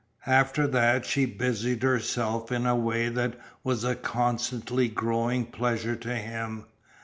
[0.25, 6.15] After that she busied herself in a way that was a constantly growing pleasure to
[6.15, 6.65] him.